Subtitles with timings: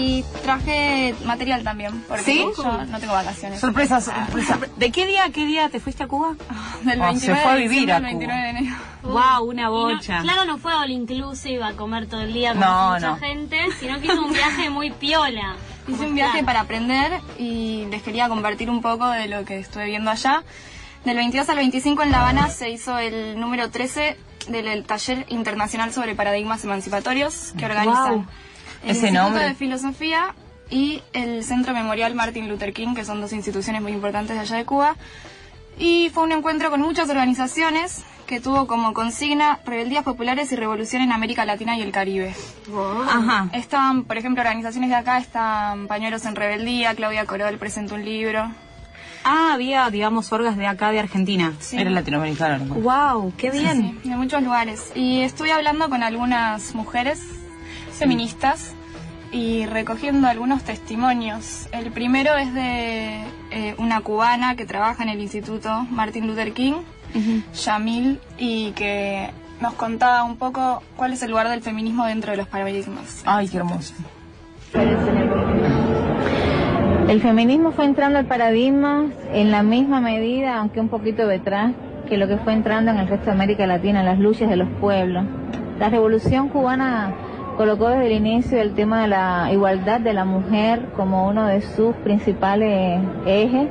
[0.00, 2.38] y traje material también, porque ¿Sí?
[2.56, 3.60] yo no tengo vacaciones.
[3.60, 4.58] Sorpresa, sorpresa.
[4.76, 6.34] ¿De qué día, qué día te fuiste a Cuba?
[6.84, 8.10] Del Oh, 29 se fue a de vivir diciembre a al Cuba.
[8.10, 8.76] 29 de enero.
[9.02, 10.20] Wow, una no- bocha.
[10.22, 13.16] claro, no fue all inclusive a comer todo el día con No, mucha no.
[13.18, 15.56] gente, sino que hizo un viaje muy piola.
[15.88, 19.86] Hice un viaje para aprender y les quería compartir un poco de lo que estuve
[19.86, 20.42] viendo allá.
[21.04, 24.16] Del 22 al 25 en La Habana se hizo el número 13
[24.48, 28.26] del el Taller Internacional sobre Paradigmas Emancipatorios que organizan Wow.
[28.84, 29.44] El Ese Instituto nombre.
[29.44, 30.34] de Filosofía
[30.70, 34.56] y el Centro Memorial Martin Luther King, que son dos instituciones muy importantes de allá
[34.56, 34.96] de Cuba.
[35.78, 41.02] Y fue un encuentro con muchas organizaciones que tuvo como consigna Rebeldías Populares y Revolución
[41.02, 42.34] en América Latina y el Caribe.
[43.08, 43.48] Ajá.
[43.52, 48.50] Estaban, por ejemplo, organizaciones de acá, están Pañuelos en Rebeldía, Claudia Corol presentó un libro.
[49.24, 51.54] Ah, había, digamos, orgas de acá de Argentina.
[51.58, 51.76] Sí.
[51.78, 52.64] Era latinoamericano.
[52.66, 52.74] ¿no?
[52.76, 53.98] Wow, qué bien.
[54.02, 54.92] Sí, de muchos lugares.
[54.94, 57.20] Y estuve hablando con algunas mujeres
[58.00, 58.74] feministas
[59.30, 61.68] y recogiendo algunos testimonios.
[61.70, 63.20] El primero es de
[63.50, 66.76] eh, una cubana que trabaja en el Instituto Martin Luther King,
[67.54, 72.38] Yamil, y que nos contaba un poco cuál es el lugar del feminismo dentro de
[72.38, 73.22] los paradigmas.
[73.26, 73.92] Ay, qué hermoso.
[77.08, 81.72] El feminismo fue entrando al paradigma en la misma medida, aunque un poquito detrás,
[82.08, 84.56] que lo que fue entrando en el resto de América Latina, en las luchas de
[84.56, 85.24] los pueblos.
[85.78, 87.12] La revolución cubana
[87.60, 91.60] colocó desde el inicio el tema de la igualdad de la mujer como uno de
[91.60, 93.68] sus principales ejes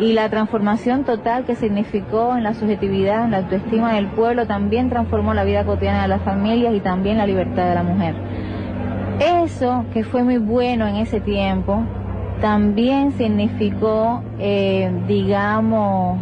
[0.00, 4.90] y la transformación total que significó en la subjetividad, en la autoestima del pueblo, también
[4.90, 8.16] transformó la vida cotidiana de las familias y también la libertad de la mujer.
[9.20, 11.84] Eso, que fue muy bueno en ese tiempo,
[12.40, 16.18] también significó, eh, digamos,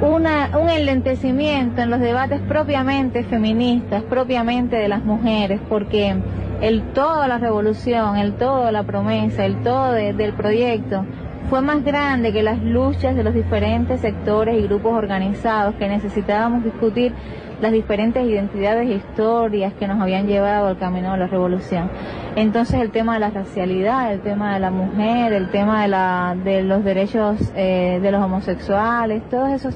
[0.00, 6.14] una, un enlentecimiento en los debates propiamente feministas, propiamente de las mujeres, porque
[6.60, 11.04] el todo la revolución, el todo la promesa, el todo de- del proyecto
[11.48, 16.62] fue más grande que las luchas de los diferentes sectores y grupos organizados que necesitábamos
[16.62, 17.12] discutir
[17.60, 21.90] las diferentes identidades e historias que nos habían llevado al camino de la revolución.
[22.36, 26.36] Entonces el tema de la racialidad, el tema de la mujer, el tema de, la,
[26.44, 29.74] de los derechos eh, de los homosexuales, todos esos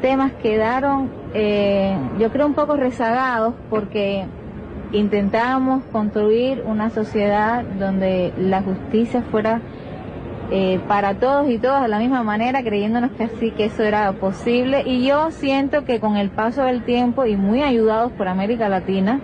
[0.00, 4.24] temas quedaron, eh, yo creo, un poco rezagados porque
[4.92, 9.60] intentábamos construir una sociedad donde la justicia fuera
[10.54, 14.12] eh, para todos y todas de la misma manera, creyéndonos que así que eso era
[14.12, 14.82] posible.
[14.84, 19.18] Y yo siento que con el paso del tiempo y muy ayudados por América Latina,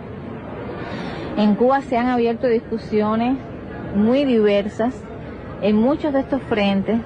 [1.36, 3.36] en Cuba se han abierto discusiones
[3.94, 4.94] muy diversas
[5.60, 6.98] en muchos de estos frentes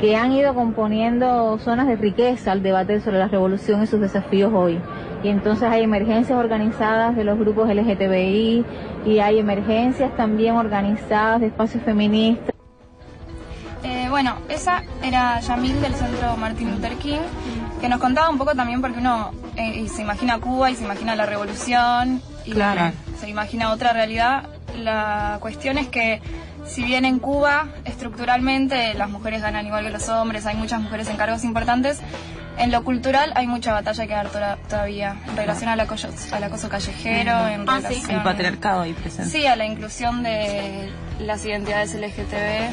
[0.00, 4.52] que han ido componiendo zonas de riqueza al debate sobre la revolución y sus desafíos
[4.54, 4.78] hoy.
[5.24, 8.64] Y entonces hay emergencias organizadas de los grupos LGTBI
[9.04, 12.53] y hay emergencias también organizadas de espacios feministas.
[14.14, 17.18] Bueno, esa era Yamil del Centro Martin Luther King,
[17.80, 21.16] que nos contaba un poco también porque uno eh, se imagina Cuba y se imagina
[21.16, 22.92] la revolución y Claro.
[23.18, 24.44] se imagina otra realidad.
[24.78, 26.22] La cuestión es que
[26.64, 31.08] si bien en Cuba estructuralmente las mujeres ganan igual que los hombres, hay muchas mujeres
[31.08, 31.98] en cargos importantes,
[32.56, 36.44] en lo cultural hay mucha batalla que dar toda- todavía en relación al acoso, al
[36.44, 37.88] acoso callejero, en Ah, sí.
[37.88, 39.28] relación El patriarcado ahí presente.
[39.32, 40.88] Sí, a la inclusión de
[41.18, 42.70] las identidades LGTB.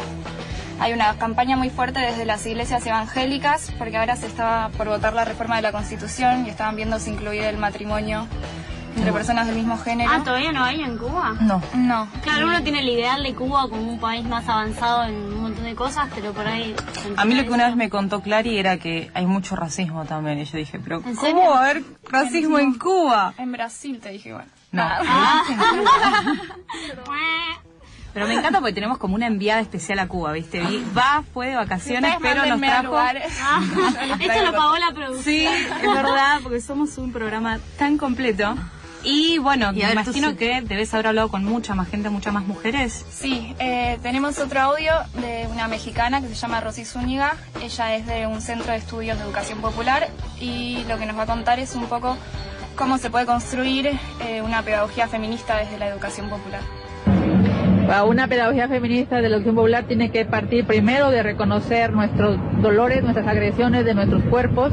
[0.82, 5.14] Hay una campaña muy fuerte desde las iglesias evangélicas, porque ahora se estaba por votar
[5.14, 8.28] la reforma de la Constitución y estaban viendo si incluir el matrimonio
[8.98, 10.10] entre personas del mismo género.
[10.12, 11.36] Ah, ¿todavía no hay en Cuba?
[11.40, 11.62] No.
[11.76, 12.08] No.
[12.24, 15.66] Claro, uno tiene el ideal de Cuba como un país más avanzado en un montón
[15.66, 16.76] de cosas, pero por ahí...
[17.16, 20.40] A mí lo que una vez me contó Clary era que hay mucho racismo también.
[20.40, 23.36] Y yo dije, pero ¿En ¿cómo va a haber racismo en Cuba?
[23.38, 24.48] En Brasil te dije igual.
[24.72, 24.82] No.
[24.84, 25.44] Ah.
[28.14, 30.60] Pero me encanta porque tenemos como una enviada especial a Cuba, ¿viste?
[30.60, 32.96] Vi- Va, fue de vacaciones, pero nos trajo...
[33.44, 33.62] Ah,
[34.20, 35.24] esto lo pagó la producción.
[35.24, 38.56] Sí, es verdad, porque somos un programa tan completo.
[39.04, 40.36] Y bueno, Y me imagino sí.
[40.36, 43.04] que debes haber hablado con mucha más gente, muchas más mujeres.
[43.10, 47.36] Sí, eh, tenemos otro audio de una mexicana que se llama Rosy Zúñiga.
[47.64, 50.08] Ella es de un centro de estudios de educación popular
[50.40, 52.16] y lo que nos va a contar es un poco
[52.76, 53.88] cómo se puede construir
[54.20, 56.62] eh, una pedagogía feminista desde la educación popular.
[57.92, 63.04] Una pedagogía feminista de la educación popular tiene que partir primero de reconocer nuestros dolores,
[63.04, 64.72] nuestras agresiones de nuestros cuerpos,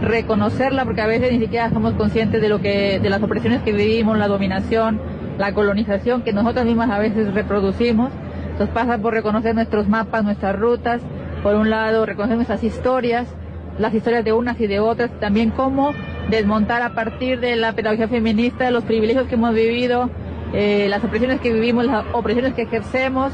[0.00, 3.72] reconocerla porque a veces ni siquiera somos conscientes de lo que, de las opresiones que
[3.72, 5.00] vivimos, la dominación,
[5.36, 8.12] la colonización que nosotras mismas a veces reproducimos.
[8.52, 11.02] Entonces pasa por reconocer nuestros mapas, nuestras rutas,
[11.42, 13.26] por un lado reconocer nuestras historias,
[13.78, 15.92] las historias de unas y de otras, también cómo
[16.30, 20.08] desmontar a partir de la pedagogía feminista los privilegios que hemos vivido
[20.52, 23.32] eh, las opresiones que vivimos, las opresiones que ejercemos,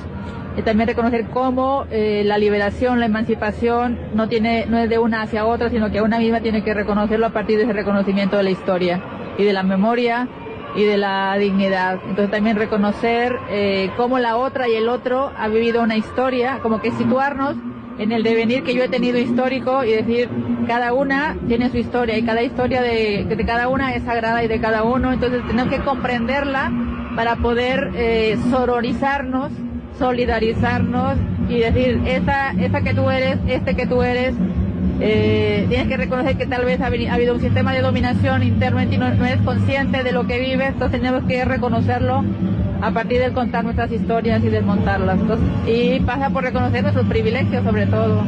[0.56, 5.22] y también reconocer cómo eh, la liberación, la emancipación no tiene, no es de una
[5.22, 8.42] hacia otra, sino que una misma tiene que reconocerlo a partir de ese reconocimiento de
[8.42, 9.02] la historia
[9.36, 10.28] y de la memoria
[10.74, 11.98] y de la dignidad.
[12.08, 16.80] Entonces también reconocer eh, cómo la otra y el otro ha vivido una historia, como
[16.80, 17.54] que situarnos
[17.98, 20.28] en el devenir que yo he tenido histórico y decir,
[20.66, 24.48] cada una tiene su historia y cada historia de, de cada una es sagrada y
[24.48, 26.70] de cada uno, entonces tenemos que comprenderla
[27.16, 29.50] para poder eh, sororizarnos,
[29.98, 31.16] solidarizarnos
[31.48, 34.34] y decir, esa, esa que tú eres, este que tú eres,
[35.00, 38.80] eh, tienes que reconocer que tal vez ha, ha habido un sistema de dominación interno
[38.80, 42.22] en ti, no, no eres consciente de lo que vives, entonces tenemos que reconocerlo
[42.82, 45.18] a partir de contar nuestras historias y desmontarlas.
[45.18, 48.24] Entonces, y pasa por reconocer nuestros privilegios sobre todo.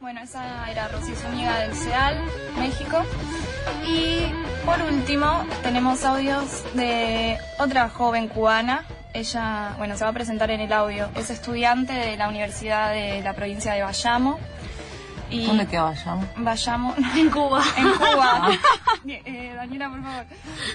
[0.00, 2.14] Bueno, esa era Rosy Zúñiga del CEAL,
[2.58, 3.02] México.
[3.86, 4.32] Y
[4.70, 8.84] por último, tenemos audios de otra joven cubana.
[9.12, 11.08] Ella, bueno, se va a presentar en el audio.
[11.16, 14.38] Es estudiante de la Universidad de la provincia de Bayamo.
[15.28, 16.24] Y ¿Dónde queda Bayamo?
[16.36, 17.62] Bayamo, En Cuba.
[17.76, 18.50] en Cuba.
[19.06, 20.24] Eh, Daniela, por favor.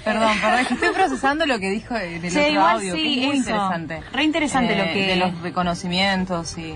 [0.04, 2.96] Perdón, perdón, es que estoy procesando lo que dijo en el Sí, otro igual audio,
[2.96, 3.50] sí, que es muy eso.
[3.50, 4.04] interesante.
[4.12, 6.76] Re interesante Eh, lo que- De los reconocimientos y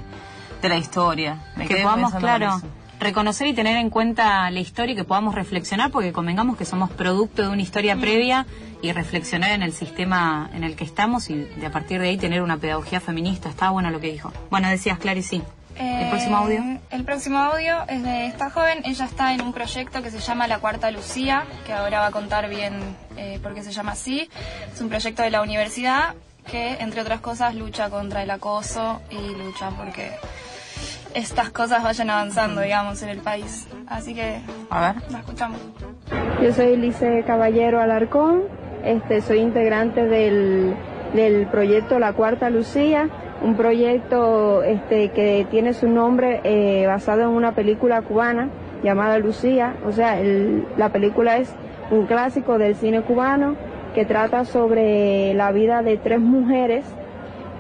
[0.62, 1.38] de la historia.
[1.56, 2.68] Me que quedé podamos, claro, eso.
[3.00, 6.90] Reconocer y tener en cuenta la historia y que podamos reflexionar, porque convengamos que somos
[6.92, 8.46] producto de una historia previa
[8.82, 12.18] y reflexionar en el sistema en el que estamos y de a partir de ahí
[12.18, 13.50] tener una pedagogía feminista.
[13.50, 14.32] Está bueno lo que dijo.
[14.50, 15.42] Bueno, decías, Clary, sí.
[15.76, 16.62] ¿El Eh, próximo audio?
[16.92, 18.82] El próximo audio es de esta joven.
[18.84, 22.12] Ella está en un proyecto que se llama La Cuarta Lucía, que ahora va a
[22.12, 22.74] contar bien
[23.16, 24.30] eh, por qué se llama así.
[24.74, 26.16] Es un proyecto de la universidad
[26.52, 30.12] que, entre otras cosas, lucha contra el acoso y lucha porque
[31.16, 33.68] estas cosas vayan avanzando, digamos, en el país.
[33.88, 34.40] Así que
[34.70, 35.12] A ver.
[35.12, 35.60] la escuchamos.
[36.42, 38.44] Yo soy Lice Caballero Alarcón,
[38.84, 40.74] este, soy integrante del,
[41.14, 43.10] del proyecto La Cuarta Lucía,
[43.42, 48.50] un proyecto este, que tiene su nombre eh, basado en una película cubana
[48.84, 51.54] llamada Lucía, o sea, el- la película es
[51.92, 53.56] un clásico del cine cubano
[53.96, 56.86] que trata sobre la vida de tres mujeres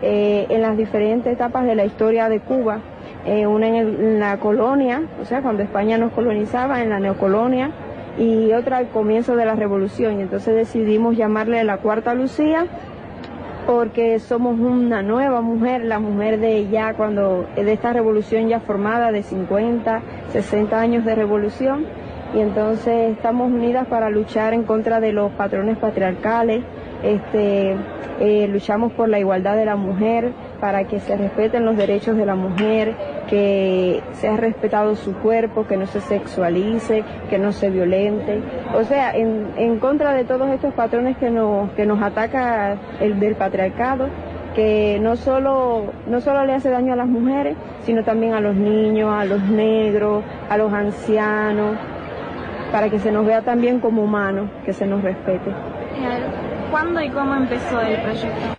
[0.01, 2.79] eh, en las diferentes etapas de la historia de Cuba.
[3.25, 6.99] Eh, una en, el- en la colonia, o sea, cuando España nos colonizaba, en la
[6.99, 7.71] neocolonia,
[8.17, 10.19] y otra al comienzo de la revolución.
[10.19, 12.65] Y entonces decidimos llamarle la Cuarta Lucía
[13.65, 19.11] porque somos una nueva mujer, la mujer de ya cuando, de esta revolución ya formada
[19.11, 20.01] de 50,
[20.31, 21.85] 60 años de revolución.
[22.33, 26.63] Y entonces estamos unidas para luchar en contra de los patrones patriarcales,
[27.03, 27.75] este,
[28.19, 32.25] eh, luchamos por la igualdad de la mujer, para que se respeten los derechos de
[32.25, 32.93] la mujer,
[33.29, 38.41] que sea respetado su cuerpo, que no se sexualice, que no se violente.
[38.73, 43.19] O sea, en, en contra de todos estos patrones que nos, que nos ataca el
[43.19, 44.07] del patriarcado,
[44.55, 48.55] que no solo, no solo le hace daño a las mujeres, sino también a los
[48.55, 51.77] niños, a los negros, a los ancianos,
[52.71, 55.51] para que se nos vea también como humanos, que se nos respete.
[56.71, 58.58] ¿Cuándo y cómo empezó el proyecto?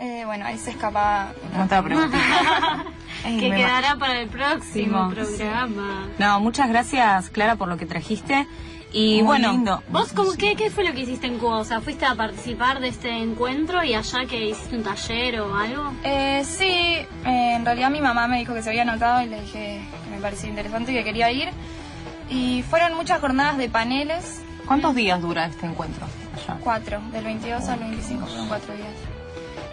[0.00, 1.32] Eh, bueno, ahí se escapa.
[1.56, 2.16] No te pregunté.
[3.22, 5.14] que quedará para el próximo Sí.
[5.36, 6.08] programa.
[6.18, 8.46] No, muchas gracias, Clara, por lo que trajiste.
[8.92, 9.82] Y Muy bueno, lindo.
[9.90, 11.58] ¿Vos cómo, qué, qué fue lo que hiciste en Cuba?
[11.58, 15.54] O sea, ¿fuiste a participar de este encuentro y allá que hiciste un taller o
[15.54, 15.92] algo?
[16.02, 19.42] Eh, sí, eh, en realidad mi mamá me dijo que se había anotado y le
[19.42, 21.50] dije que me parecía interesante y que quería ir.
[22.30, 26.06] Y fueron muchas jornadas de paneles, ¿Cuántos días dura este encuentro?
[26.34, 26.58] allá?
[26.62, 28.88] cuatro, del 22 al 25, fueron cuatro días.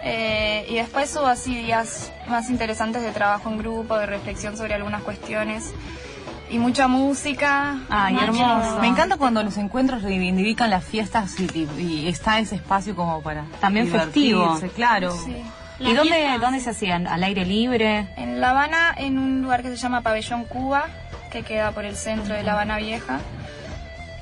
[0.04, 4.74] Eh, y después hubo así días más interesantes de trabajo en grupo, de reflexión sobre
[4.74, 5.72] algunas cuestiones
[6.50, 7.78] y mucha música.
[7.90, 8.78] Ay, Mucho- hermoso.
[8.80, 13.44] Me encanta cuando los encuentros reivindican las fiestas y, y está ese espacio como para
[13.60, 14.58] También festivo.
[14.74, 15.12] claro.
[15.16, 15.36] Sí.
[15.80, 17.06] ¿y dónde, dónde se hacían?
[17.06, 18.08] ¿Al aire libre?
[18.16, 20.86] En La Habana, en un lugar que se llama Pabellón Cuba,
[21.30, 23.20] que queda por el centro de La Habana Vieja,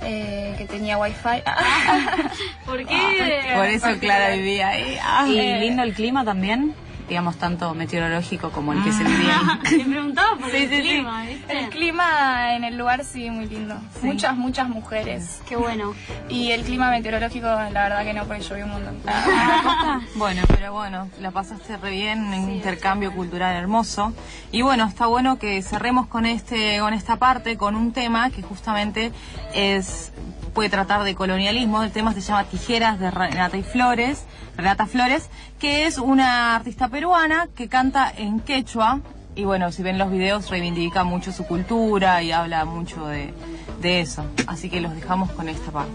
[0.03, 1.43] eh, que tenía wifi.
[2.67, 3.53] ¿Por qué?
[3.57, 4.99] Por eso Clara vivía ahí.
[5.03, 5.27] Ah.
[5.29, 6.75] ¿Y Eh, lindo el clima también?
[7.09, 9.79] Digamos, tanto meteorológico como el que se vivía ahí.
[9.85, 11.59] Me preguntaba por el clima, ¿viste?
[11.59, 13.77] El clima en el lugar sí, muy lindo.
[14.03, 15.41] Muchas, muchas mujeres.
[15.49, 15.95] Qué bueno.
[16.29, 18.97] Y el clima meteorológico, la verdad que no, porque llovió un montón.
[20.17, 24.13] Bueno, pero bueno, la pasaste re bien, un intercambio cultural hermoso.
[24.51, 28.43] Y bueno, está bueno que cerremos con este, con esta parte, con un tema que
[28.43, 29.13] justamente
[29.55, 30.13] es
[30.57, 31.83] puede tratar de colonialismo.
[31.83, 34.25] El tema se llama Tijeras de Renata y Flores,
[34.57, 35.29] Renata Flores,
[35.61, 39.01] que es una artista peruana que canta en quechua.
[39.35, 43.35] Y bueno, si ven los videos, reivindica mucho su cultura y habla mucho de,
[43.83, 44.25] eso.
[44.47, 45.93] Así que los dejamos con esta parte.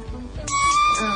[1.01, 1.15] Ah.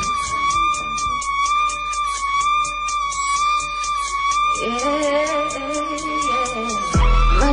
[4.65, 4.94] Eh.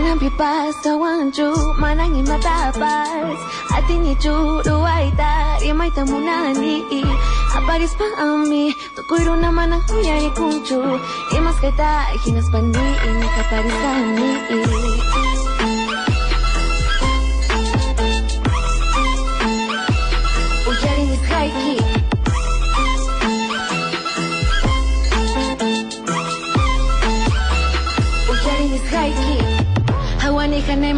[0.02, 2.74] Manang pipas kawanju, manang imatapas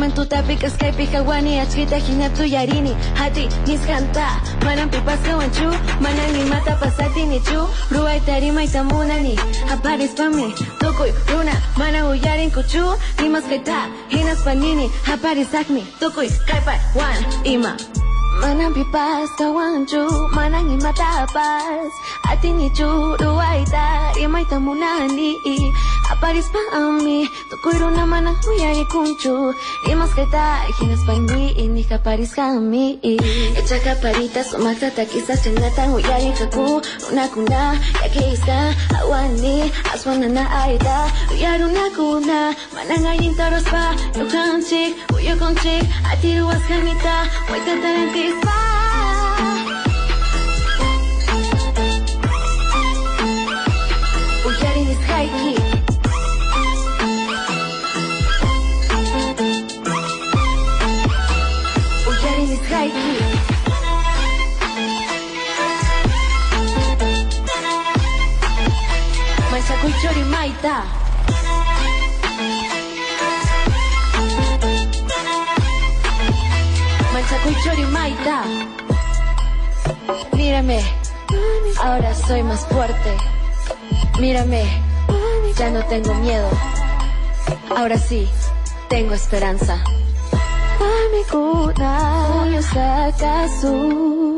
[0.04, 5.70] Hawani hanay man tutapi kaskaypi hawani achkita hinatu yarini Hati niskanta manang pipas kawanchu
[6.00, 9.38] Manang ni mata pasati ni chu Ruay tarimay tamunani
[9.72, 16.74] Aparis pami tukuy runa Mana uyarin kuchu Imas kaita hinas panini Aparis akmi tukuy kaipa
[16.94, 17.76] wan ima
[18.40, 21.90] Manang pipas kawanchu Manang imatapas
[22.26, 25.38] Ati ni churu aita Imay tamunani
[26.10, 29.54] Aparis pa ami Tukuiro naman ang kuyay kunchu
[29.88, 32.98] Imas kaita Hinas pa hindi Ini ka paris kami.
[33.56, 41.08] Echa ka parita Sumakta takisa Chinatang uyay kaku Una kuna Yakeisa Awani Aswana na aita
[41.32, 42.40] Uyaru na kuna
[42.74, 47.16] Manangayin taros pa Yukan chik Uyukong chik Ati ruwas kanita
[47.48, 48.53] Way tatarantis pa
[77.24, 78.44] Manchakuy chori maita
[80.32, 80.80] Mírame,
[81.82, 83.16] ahora soy más fuerte.
[84.20, 84.62] Mírame,
[85.56, 86.50] ya no tengo miedo.
[87.74, 88.28] Ahora sí,
[88.90, 89.82] tengo esperanza.
[92.72, 94.33] Sacasu.